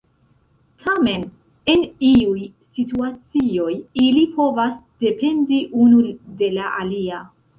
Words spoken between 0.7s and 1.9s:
Tamen, en